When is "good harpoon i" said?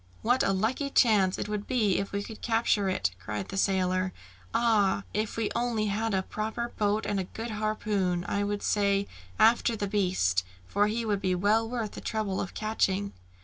7.25-8.43